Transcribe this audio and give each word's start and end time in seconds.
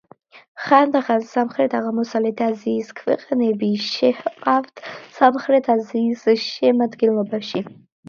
ხანდახან 0.69 1.25
სამხრეთ-აღმოსავლეთ 1.33 2.41
აზიის 2.47 2.91
ქვეყნები 3.03 3.71
შეჰყავთ 3.91 4.85
სამხრეთ 5.21 5.73
აზიის 5.79 6.29
შემადგენლობაში. 6.51 7.69